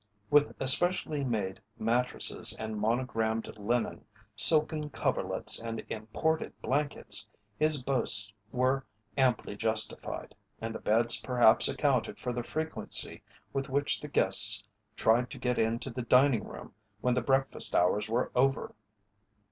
With 0.31 0.55
especially 0.59 1.23
made 1.23 1.61
mattresses 1.77 2.53
and 2.57 2.79
monogrammed 2.81 3.55
linen, 3.55 4.03
silken 4.35 4.89
coverlets 4.89 5.59
and 5.61 5.85
imported 5.89 6.59
blankets, 6.59 7.27
his 7.59 7.83
boasts 7.83 8.33
were 8.51 8.83
amply 9.15 9.55
justified, 9.55 10.33
and 10.59 10.73
the 10.73 10.79
beds 10.79 11.21
perhaps 11.21 11.67
accounted 11.67 12.17
for 12.17 12.33
the 12.33 12.41
frequency 12.41 13.21
with 13.53 13.69
which 13.69 14.01
the 14.01 14.07
guests 14.07 14.63
tried 14.95 15.29
to 15.29 15.37
get 15.37 15.59
into 15.59 15.91
the 15.91 16.01
dining 16.01 16.45
room 16.45 16.73
when 17.01 17.13
the 17.13 17.21
breakfast 17.21 17.75
hours 17.75 18.09
were 18.09 18.31
over. 18.33 18.73